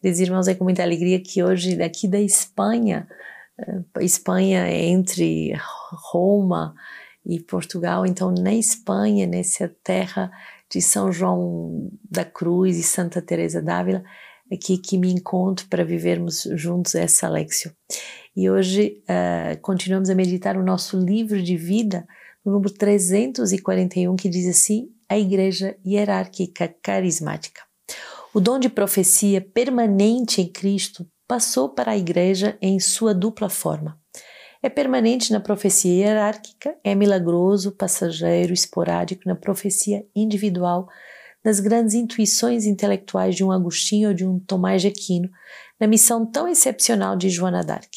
[0.00, 3.08] Queridos irmãos, é com muita alegria que hoje, daqui da Espanha,
[3.58, 5.52] eh, Espanha é entre
[6.12, 6.74] Roma
[7.26, 10.30] e Portugal, então na Espanha, nessa terra
[10.70, 14.04] de São João da Cruz e Santa Teresa d'Ávila,
[14.52, 17.72] aqui que me encontro para vivermos juntos essa Lexio.
[18.36, 22.06] E hoje uh, continuamos a meditar o nosso livro de vida,
[22.44, 27.67] no número 341, que diz assim: a Igreja Hierárquica Carismática.
[28.34, 33.98] O dom de profecia permanente em Cristo passou para a Igreja em sua dupla forma.
[34.62, 40.88] É permanente na profecia hierárquica, é milagroso, passageiro, esporádico na profecia individual,
[41.42, 45.30] nas grandes intuições intelectuais de um Agostinho ou de um Tomás de Aquino,
[45.80, 47.88] na missão tão excepcional de Joana d'Arc.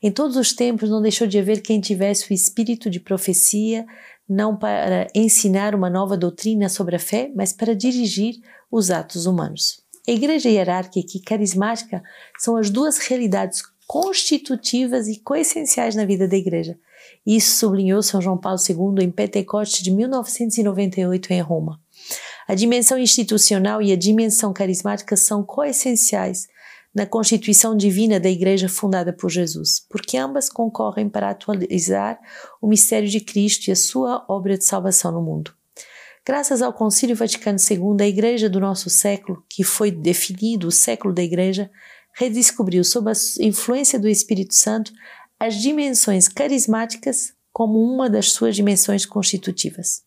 [0.00, 3.84] Em todos os tempos não deixou de haver quem tivesse o espírito de profecia,
[4.28, 8.36] não para ensinar uma nova doutrina sobre a fé, mas para dirigir
[8.70, 9.80] os atos humanos.
[10.06, 12.02] A igreja hierárquica e carismática
[12.38, 16.78] são as duas realidades constitutivas e coessenciais na vida da igreja.
[17.24, 21.80] Isso sublinhou São João Paulo II em Pentecostes de 1998 em Roma.
[22.46, 26.46] A dimensão institucional e a dimensão carismática são coessenciais
[26.96, 32.18] na constituição divina da Igreja fundada por Jesus, porque ambas concorrem para atualizar
[32.58, 35.52] o mistério de Cristo e a sua obra de salvação no mundo.
[36.24, 41.12] Graças ao Concílio Vaticano II, a Igreja do nosso século, que foi definido o século
[41.12, 41.70] da Igreja,
[42.14, 44.90] redescobriu, sob a influência do Espírito Santo,
[45.38, 50.02] as dimensões carismáticas como uma das suas dimensões constitutivas.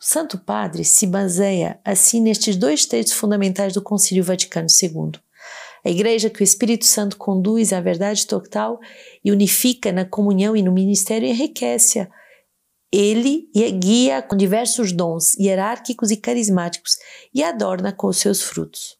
[0.00, 5.20] O Santo Padre se baseia assim nestes dois textos fundamentais do Concílio Vaticano II.
[5.84, 8.78] A igreja que o Espírito Santo conduz à verdade total
[9.24, 12.08] e unifica na comunhão e no ministério enriquece-a.
[12.92, 16.96] Ele guia com diversos dons hierárquicos e carismáticos
[17.32, 18.98] e adorna com seus frutos.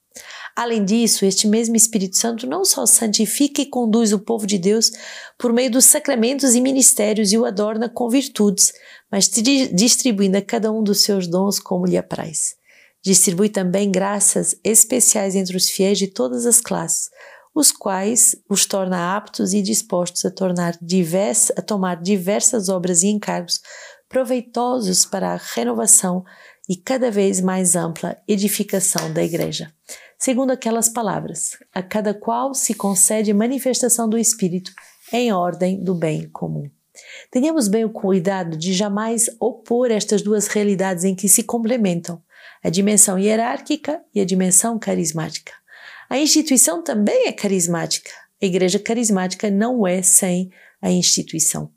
[0.57, 4.91] Além disso, este mesmo Espírito Santo não só santifica e conduz o povo de Deus
[5.39, 8.73] por meio dos sacramentos e ministérios e o adorna com virtudes,
[9.11, 12.60] mas distribuindo a cada um dos seus dons como lhe apraz.
[13.03, 17.09] Distribui também graças especiais entre os fiéis de todas as classes,
[17.55, 23.09] os quais os torna aptos e dispostos a, tornar diversa, a tomar diversas obras e
[23.09, 23.61] encargos
[24.09, 26.25] proveitosos para a renovação
[26.69, 29.73] e cada vez mais ampla edificação da Igreja.
[30.19, 34.71] Segundo aquelas palavras, a cada qual se concede manifestação do Espírito
[35.13, 36.69] em ordem do bem comum.
[37.31, 42.23] Tenhamos bem o cuidado de jamais opor estas duas realidades em que se complementam,
[42.63, 45.53] a dimensão hierárquica e a dimensão carismática.
[46.09, 48.11] A instituição também é carismática.
[48.43, 50.51] A igreja carismática não é sem
[50.83, 51.71] a instituição.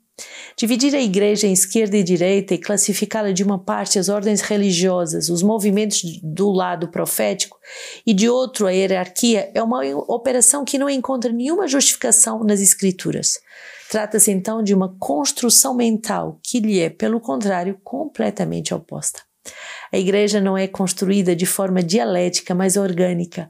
[0.56, 5.28] Dividir a igreja em esquerda e direita e classificá-la de uma parte as ordens religiosas,
[5.28, 7.58] os movimentos do lado profético
[8.06, 13.40] e de outro a hierarquia é uma operação que não encontra nenhuma justificação nas escrituras.
[13.90, 19.20] Trata-se então de uma construção mental que lhe é, pelo contrário, completamente oposta.
[19.94, 23.48] A igreja não é construída de forma dialética, mas orgânica.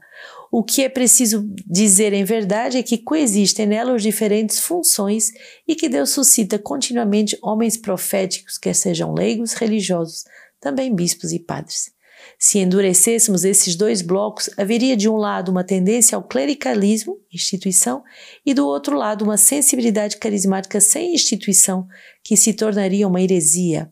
[0.51, 5.31] O que é preciso dizer em verdade é que coexistem nela as diferentes funções
[5.67, 10.23] e que Deus suscita continuamente homens proféticos, quer sejam leigos, religiosos,
[10.61, 11.89] também bispos e padres.
[12.37, 18.03] Se endurecêssemos esses dois blocos, haveria de um lado uma tendência ao clericalismo, instituição,
[18.45, 21.87] e do outro lado uma sensibilidade carismática sem instituição,
[22.23, 23.91] que se tornaria uma heresia,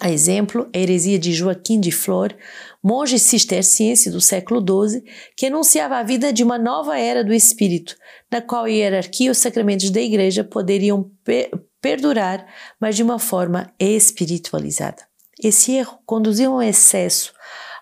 [0.00, 2.34] a exemplo, a heresia de Joaquim de Flor,
[2.82, 5.02] monge cisterciense do século XII,
[5.36, 7.96] que anunciava a vida de uma nova era do espírito,
[8.30, 11.10] na qual a hierarquia e os sacramentos da igreja poderiam
[11.80, 12.46] perdurar,
[12.80, 15.02] mas de uma forma espiritualizada.
[15.42, 17.32] Esse erro conduziu a um excesso,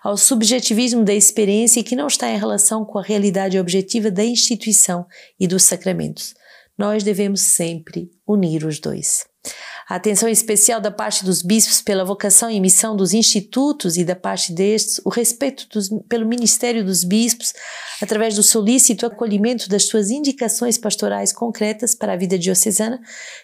[0.03, 5.05] ao subjetivismo da experiência que não está em relação com a realidade objetiva da instituição
[5.39, 6.35] e dos sacramentos.
[6.77, 9.25] Nós devemos sempre unir os dois.
[9.87, 14.15] A atenção especial da parte dos bispos pela vocação e missão dos institutos e da
[14.15, 17.53] parte destes, o respeito dos, pelo ministério dos bispos,
[18.01, 22.99] através do solícito acolhimento das suas indicações pastorais concretas para a vida diocesana,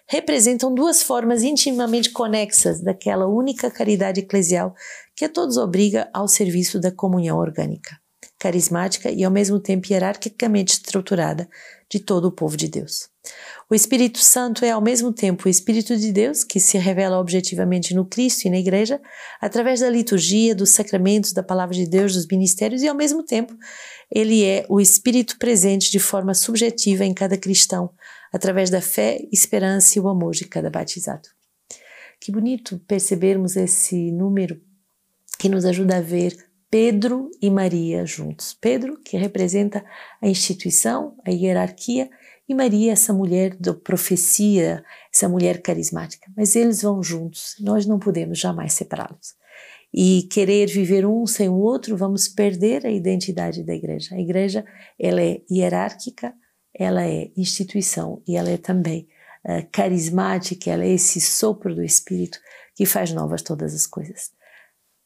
[0.09, 4.73] representam duas formas intimamente conexas daquela única caridade eclesial
[5.15, 7.95] que a todos obriga ao serviço da comunhão orgânica,
[8.39, 11.47] carismática e ao mesmo tempo hierarquicamente estruturada
[11.91, 13.09] de todo o povo de Deus.
[13.69, 17.93] O Espírito Santo é ao mesmo tempo o Espírito de Deus, que se revela objetivamente
[17.93, 18.99] no Cristo e na Igreja,
[19.41, 23.53] através da liturgia, dos sacramentos, da palavra de Deus, dos ministérios, e ao mesmo tempo
[24.09, 27.91] ele é o Espírito presente de forma subjetiva em cada cristão,
[28.31, 31.27] através da fé, esperança e o amor de cada batizado.
[32.21, 34.61] Que bonito percebermos esse número
[35.37, 38.53] que nos ajuda a ver Pedro e Maria juntos.
[38.53, 39.83] Pedro, que representa
[40.21, 42.09] a instituição, a hierarquia,
[42.47, 44.83] e Maria, essa mulher da profecia,
[45.13, 46.31] essa mulher carismática.
[46.35, 49.35] Mas eles vão juntos, nós não podemos jamais separá-los.
[49.93, 54.15] E querer viver um sem o outro, vamos perder a identidade da igreja.
[54.15, 54.65] A igreja,
[54.97, 56.33] ela é hierárquica,
[56.73, 59.09] ela é instituição e ela é também
[59.45, 62.39] uh, carismática, ela é esse sopro do Espírito
[62.75, 64.31] que faz novas todas as coisas.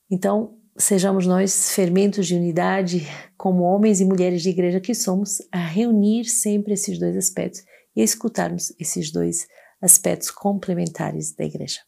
[0.10, 3.08] Então, sejamos nós fermentos de unidade,
[3.38, 7.64] como homens e mulheres de igreja que somos, a reunir sempre esses dois aspectos
[7.96, 9.48] e a escutarmos esses dois
[9.82, 11.80] aspectos complementares da igreja.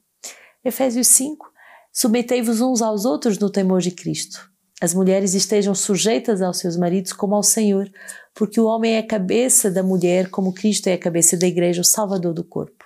[0.64, 1.52] Efésios 5:
[1.92, 4.50] Submetei-vos uns aos outros no temor de Cristo.
[4.80, 7.90] As mulheres estejam sujeitas aos seus maridos como ao Senhor,
[8.36, 11.82] porque o homem é a cabeça da mulher, como Cristo é a cabeça da igreja,
[11.82, 12.77] o salvador do corpo.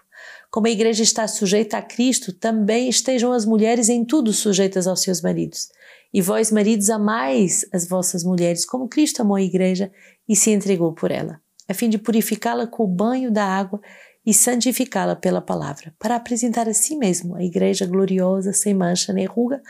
[0.51, 5.01] Como a igreja está sujeita a Cristo, também estejam as mulheres em tudo sujeitas aos
[5.01, 5.69] seus maridos.
[6.13, 9.89] E vós, maridos, amais as vossas mulheres, como Cristo amou a igreja
[10.27, 11.39] e se entregou por ela,
[11.69, 13.79] a fim de purificá-la com o banho da água
[14.25, 19.25] e santificá-la pela palavra, para apresentar a si mesmo a igreja gloriosa, sem mancha nem
[19.25, 19.61] ruga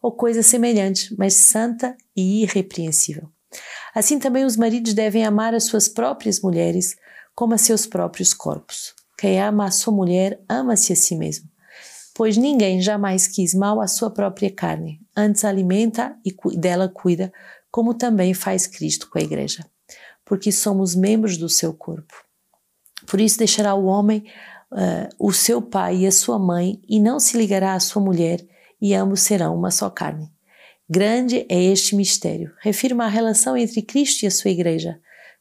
[0.00, 3.28] ou coisa semelhante, mas santa e irrepreensível.
[3.92, 6.96] Assim também os maridos devem amar as suas próprias mulheres
[7.34, 8.94] como a seus próprios corpos.
[9.18, 11.50] Quem ama a sua mulher, ama-se a si mesmo.
[12.14, 17.32] Pois ninguém jamais quis mal à sua própria carne, antes alimenta e dela cuida,
[17.70, 19.66] como também faz Cristo com a igreja,
[20.24, 22.14] porque somos membros do seu corpo.
[23.06, 24.24] Por isso deixará o homem
[24.72, 28.44] uh, o seu pai e a sua mãe, e não se ligará à sua mulher,
[28.80, 30.30] e ambos serão uma só carne.
[30.88, 32.52] Grande é este mistério.
[32.60, 34.98] Refirma a relação entre Cristo e a sua igreja.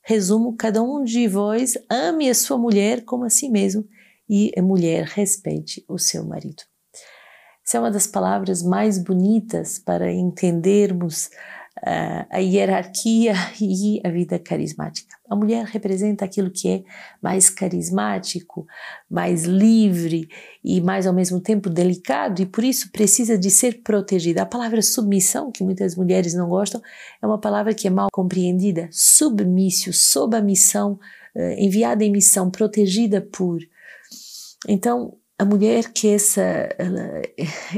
[0.09, 3.85] Resumo: cada um de vós ame a sua mulher como a si mesmo,
[4.29, 6.63] e a mulher respeite o seu marido.
[7.65, 11.25] Essa é uma das palavras mais bonitas para entendermos
[11.79, 15.16] uh, a hierarquia e a vida carismática.
[15.29, 16.83] A mulher representa aquilo que é
[17.21, 18.65] mais carismático,
[19.09, 20.29] mais livre
[20.63, 24.41] e mais ao mesmo tempo delicado e por isso precisa de ser protegida.
[24.41, 26.81] A palavra submissão, que muitas mulheres não gostam,
[27.21, 28.87] é uma palavra que é mal compreendida.
[28.91, 30.99] Submício, sob a missão,
[31.35, 33.59] uh, enviada em missão, protegida por.
[34.67, 36.67] Então, a mulher que essa,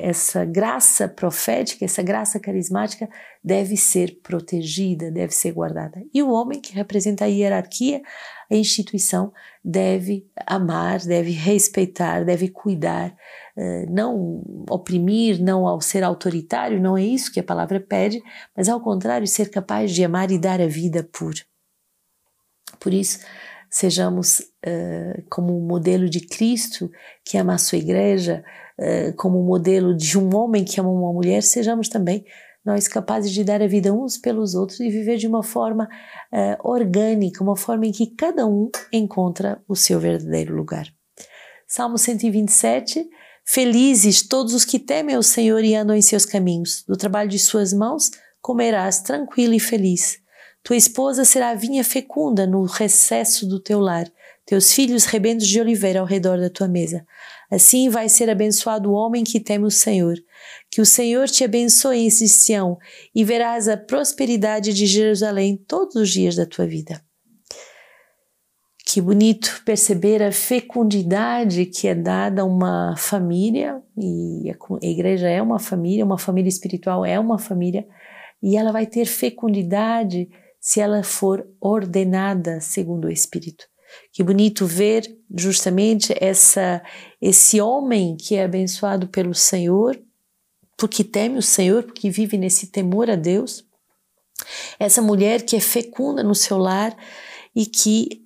[0.02, 3.10] essa graça profética, essa graça carismática
[3.44, 6.02] deve ser protegida, deve ser guardada.
[6.14, 8.02] E o homem que representa a hierarquia,
[8.50, 9.34] a instituição,
[9.64, 13.14] deve amar, deve respeitar, deve cuidar,
[13.58, 18.22] eh, não oprimir, não ao ser autoritário, não é isso que a palavra pede,
[18.56, 21.34] mas ao contrário, ser capaz de amar e dar a vida por.
[22.80, 23.20] Por isso,
[23.70, 26.90] sejamos uh, como o modelo de Cristo
[27.24, 28.44] que ama a sua igreja,
[28.78, 32.26] uh, como o modelo de um homem que ama uma mulher, sejamos também
[32.66, 35.90] nós capazes de dar a vida uns pelos outros e viver de uma forma
[36.34, 40.88] uh, orgânica, uma forma em que cada um encontra o seu verdadeiro lugar.
[41.68, 43.08] Salmo 127
[43.52, 46.84] Felizes todos os que temem o Senhor e andam em seus caminhos.
[46.88, 50.19] Do trabalho de suas mãos comerás tranquilo e feliz.
[50.64, 54.12] Tua esposa será vinha fecunda no recesso do teu lar,
[54.46, 57.06] teus filhos rebentos de oliveira ao redor da tua mesa.
[57.50, 60.16] Assim vai ser abençoado o homem que teme o Senhor.
[60.70, 62.78] Que o Senhor te abençoe em Sião
[63.14, 67.02] e verás a prosperidade de Jerusalém todos os dias da tua vida.
[68.86, 75.40] Que bonito perceber a fecundidade que é dada a uma família, e a igreja é
[75.40, 77.88] uma família, uma família espiritual é uma família,
[78.42, 80.28] e ela vai ter fecundidade
[80.60, 83.66] se ela for ordenada segundo o Espírito.
[84.12, 85.04] Que bonito ver
[85.36, 86.82] justamente essa
[87.22, 90.00] esse homem que é abençoado pelo Senhor,
[90.78, 93.66] porque teme o Senhor, porque vive nesse temor a Deus.
[94.80, 96.96] Essa mulher que é fecunda no seu lar
[97.56, 98.24] e que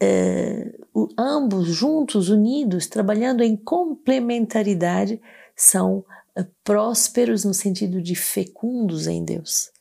[0.95, 5.19] uh, ambos juntos, unidos, trabalhando em complementaridade,
[5.55, 5.99] são
[6.37, 9.71] uh, prósperos no sentido de fecundos em Deus.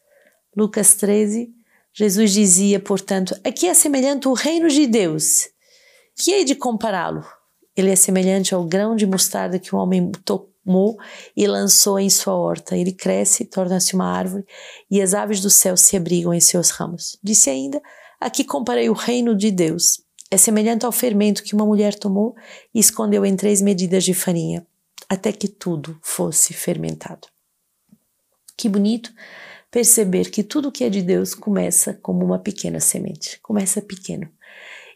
[0.56, 1.52] Lucas 13,
[1.94, 5.48] Jesus dizia, portanto, aqui é semelhante o reino de Deus.
[6.16, 7.24] Que hei de compará-lo?
[7.76, 10.98] Ele é semelhante ao grão de mostarda que o homem tomou
[11.36, 12.76] e lançou em sua horta.
[12.76, 14.44] Ele cresce, torna-se uma árvore,
[14.90, 17.18] e as aves do céu se abrigam em seus ramos.
[17.22, 17.80] Disse ainda:
[18.20, 20.02] Aqui comparei o reino de Deus.
[20.30, 22.34] É semelhante ao fermento que uma mulher tomou
[22.74, 24.66] e escondeu em três medidas de farinha,
[25.08, 27.28] até que tudo fosse fermentado.
[28.56, 29.12] Que bonito
[29.72, 34.28] perceber que tudo que é de Deus começa como uma pequena semente, começa pequeno.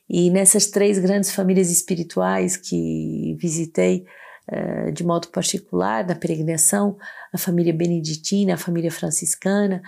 [0.08, 4.04] E nessas três grandes famílias espirituais que visitei
[4.52, 6.98] uh, de modo particular na peregrinação,
[7.32, 9.82] a família beneditina, a família franciscana,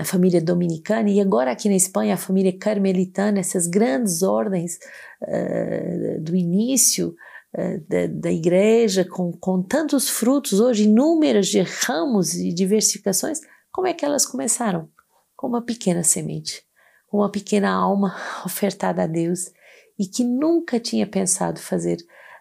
[0.00, 4.78] a família dominicana, e agora aqui na Espanha a família carmelitana, essas grandes ordens
[5.20, 7.14] uh, do início
[7.54, 13.40] uh, da, da, igreja, com, com tantos frutos hoje, inúmeros de ramos e diversificações,
[13.72, 14.88] como é que elas começaram?
[15.34, 16.62] Com uma pequena semente,
[17.08, 18.14] com uma pequena alma
[18.44, 19.50] ofertada a Deus
[19.98, 21.96] e que nunca tinha pensado fazer,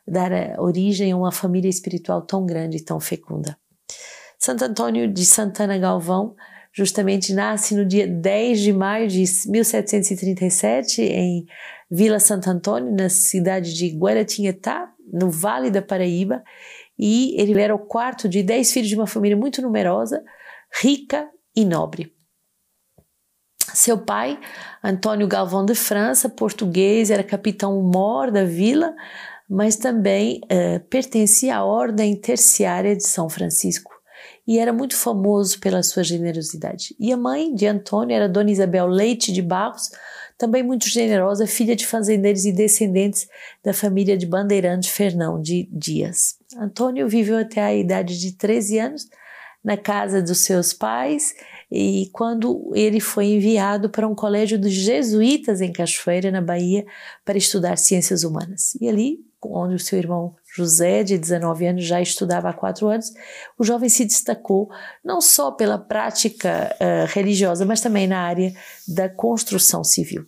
[0.08, 3.58] dar origem a uma família espiritual tão grande e tão fecunda.
[4.38, 6.36] Santo Antônio de Santana Galvão
[6.74, 11.46] justamente nasce no dia 10 de maio de 1737 em
[11.90, 16.42] Vila Santo Antônio, na cidade de Guaratinguetá, no Vale da Paraíba,
[16.98, 20.24] e ele era o quarto de dez filhos de uma família muito numerosa,
[20.80, 22.14] rica e nobre.
[23.74, 24.40] Seu pai,
[24.84, 28.94] Antônio Galvão de França, português, era capitão-mor da vila,
[29.50, 33.92] mas também uh, pertencia à Ordem Terciária de São Francisco
[34.48, 36.96] e era muito famoso pela sua generosidade.
[37.00, 39.92] E a mãe de Antônio era Dona Isabel Leite de Barros,
[40.38, 43.28] também muito generosa, filha de fazendeiros e descendentes
[43.64, 46.36] da família de Bandeirante Fernão de Dias.
[46.58, 49.08] Antônio viveu até a idade de 13 anos
[49.64, 51.36] na casa dos seus pais
[51.72, 56.86] e quando ele foi enviado para um colégio dos jesuítas em Cachoeira, na Bahia,
[57.24, 58.76] para estudar ciências humanas.
[58.82, 63.12] E ali, onde o seu irmão José, de 19 anos, já estudava há quatro anos,
[63.58, 64.70] o jovem se destacou
[65.04, 68.54] não só pela prática uh, religiosa, mas também na área
[68.88, 70.26] da construção civil.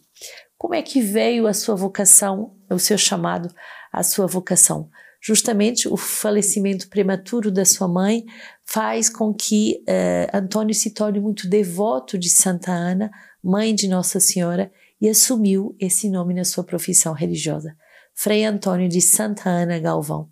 [0.58, 3.54] Como é que veio a sua vocação, o seu chamado,
[3.92, 4.90] a sua vocação?
[5.22, 8.26] Justamente o falecimento prematuro da sua mãe
[8.66, 13.12] faz com que uh, Antônio se torne muito devoto de Santa Ana,
[13.44, 17.76] mãe de Nossa Senhora, e assumiu esse nome na sua profissão religiosa.
[18.16, 20.30] Frei Antônio de Santa Ana Galvão.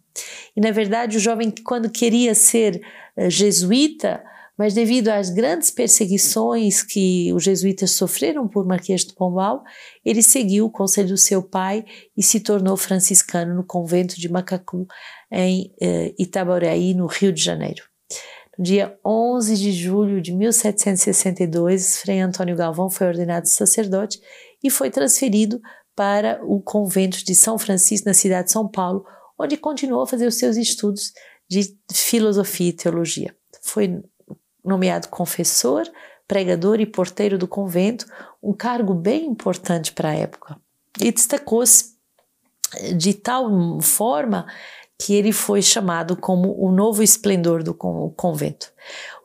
[0.55, 2.81] E na verdade, o jovem, quando queria ser
[3.17, 4.23] uh, jesuíta,
[4.57, 9.63] mas devido às grandes perseguições que os jesuítas sofreram por Marquês de Pombal,
[10.05, 11.83] ele seguiu o conselho do seu pai
[12.15, 14.85] e se tornou franciscano no convento de Macacu,
[15.31, 17.90] em uh, Itaboraí, no Rio de Janeiro.
[18.61, 24.21] Dia 11 de julho de 1762, Frei Antônio Galvão foi ordenado sacerdote
[24.63, 25.59] e foi transferido
[25.95, 29.03] para o convento de São Francisco, na cidade de São Paulo,
[29.35, 31.11] onde continuou a fazer os seus estudos
[31.49, 33.35] de filosofia e teologia.
[33.63, 33.99] Foi
[34.63, 35.89] nomeado confessor,
[36.27, 38.05] pregador e porteiro do convento,
[38.43, 40.55] um cargo bem importante para a época.
[40.99, 41.95] E destacou-se
[42.95, 44.45] de tal forma
[45.01, 48.71] que ele foi chamado como o novo esplendor do convento.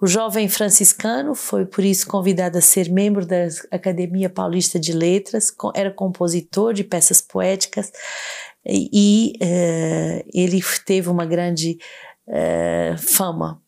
[0.00, 5.54] O jovem franciscano foi por isso convidado a ser membro da Academia Paulista de Letras,
[5.74, 7.92] era compositor de peças poéticas
[8.64, 11.78] e, uh, ele teve uma grande
[12.26, 13.60] uh, fama.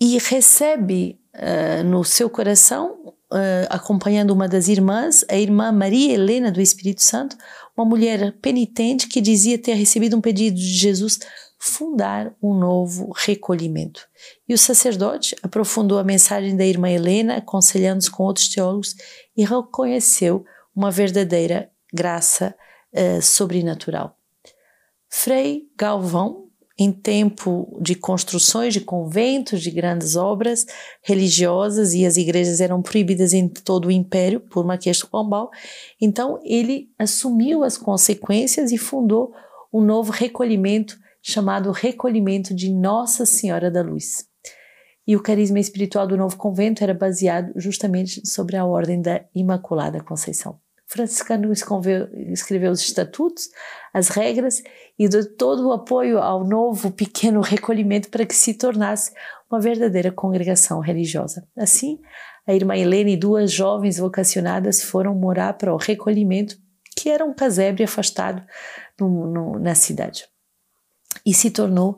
[0.00, 3.00] E recebe uh, no seu coração,
[3.68, 7.36] acompanhando uma das irmãs, a irmã Maria Helena do Espírito Santo,
[7.76, 11.18] uma mulher penitente que dizia ter recebido um pedido de Jesus
[11.58, 14.06] fundar um novo recolhimento.
[14.48, 18.94] E o sacerdote aprofundou a mensagem da irmã Helena, aconselhando-se com outros teólogos,
[19.36, 20.44] e reconheceu
[20.76, 22.54] uma verdadeira graça
[22.92, 24.18] uh, sobrenatural.
[25.08, 26.43] Frei Galvão
[26.78, 30.66] em tempo de construções de conventos, de grandes obras
[31.02, 35.50] religiosas, e as igrejas eram proibidas em todo o império por Marquês de Pombal.
[36.00, 39.32] Então, ele assumiu as consequências e fundou
[39.72, 44.26] um novo recolhimento chamado Recolhimento de Nossa Senhora da Luz.
[45.06, 50.02] E o carisma espiritual do novo convento era baseado justamente sobre a ordem da Imaculada
[50.02, 50.63] Conceição
[50.94, 53.50] franciscano escreveu, escreveu os estatutos,
[53.92, 54.62] as regras
[54.96, 59.12] e deu todo o apoio ao novo pequeno recolhimento para que se tornasse
[59.50, 61.46] uma verdadeira congregação religiosa.
[61.56, 61.98] Assim,
[62.46, 66.56] a irmã Helena e duas jovens vocacionadas foram morar para o recolhimento,
[66.96, 68.44] que era um casebre afastado
[68.98, 70.28] no, no, na cidade.
[71.26, 71.96] E se tornou,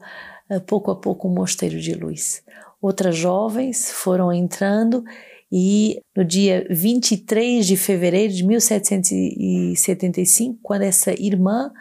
[0.49, 2.43] eh, pouco a pouco, um mosteiro de luz.
[2.81, 5.05] Outras jovens foram entrando
[5.51, 11.73] e no dia 23 de fevereiro de 1775, quando essa irmã,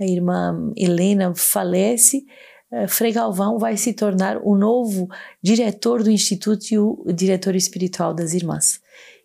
[0.00, 2.24] a irmã Helena, falece,
[2.72, 5.06] eh, Frei Galvão vai se tornar o novo
[5.42, 8.80] diretor do Instituto e o diretor espiritual das irmãs.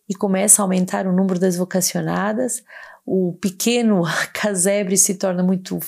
[0.10, 2.62] E começa a aumentar o número das vocacionadas,
[3.06, 5.80] o pequeno casebre se torna muito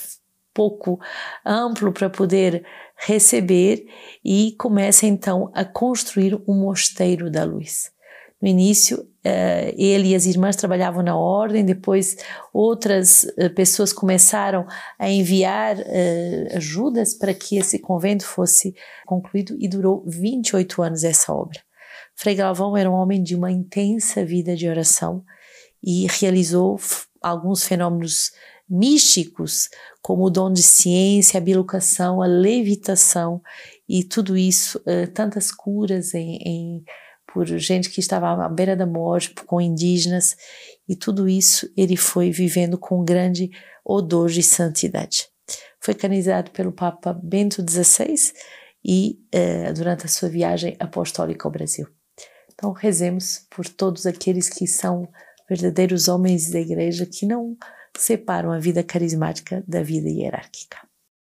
[0.54, 0.98] pouco
[1.44, 2.64] amplo para poder
[2.96, 3.86] receber
[4.24, 7.92] e começa então a construir um mosteiro da luz.
[8.40, 12.16] No início, uh, ele e as irmãs trabalhavam na ordem, depois
[12.52, 14.64] outras uh, pessoas começaram
[14.96, 21.32] a enviar uh, ajudas para que esse convento fosse concluído e durou 28 anos essa
[21.32, 21.60] obra.
[22.14, 25.24] Frei Galvão era um homem de uma intensa vida de oração
[25.82, 26.78] e realizou
[27.20, 28.30] alguns fenômenos
[28.70, 29.68] místicos,
[30.00, 33.40] como o dom de ciência, a bilocação, a levitação
[33.88, 34.82] e tudo isso,
[35.14, 36.84] tantas curas em, em,
[37.32, 40.36] por gente que estava à beira da morte, com indígenas,
[40.88, 43.50] e tudo isso ele foi vivendo com grande
[43.84, 45.28] odor de santidade.
[45.80, 48.32] Foi canonizado pelo Papa Bento XVI
[48.84, 51.86] e uh, durante a sua viagem apostólica ao Brasil.
[52.52, 55.08] Então rezemos por todos aqueles que são
[55.48, 57.56] verdadeiros homens da igreja que não
[57.96, 60.87] separam a vida carismática da vida hierárquica.